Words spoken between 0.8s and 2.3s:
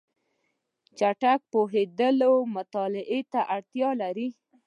چټک پوهېدل